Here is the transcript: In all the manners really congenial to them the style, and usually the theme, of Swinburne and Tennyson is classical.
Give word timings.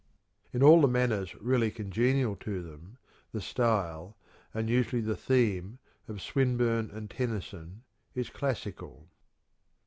In 0.51 0.63
all 0.63 0.81
the 0.81 0.87
manners 0.87 1.35
really 1.35 1.69
congenial 1.69 2.35
to 2.37 2.63
them 2.63 2.97
the 3.33 3.39
style, 3.39 4.17
and 4.51 4.67
usually 4.67 4.99
the 5.03 5.15
theme, 5.15 5.77
of 6.07 6.23
Swinburne 6.23 6.89
and 6.89 7.07
Tennyson 7.07 7.83
is 8.15 8.31
classical. 8.31 9.09